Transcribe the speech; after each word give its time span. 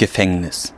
Gefängnis. 0.00 0.72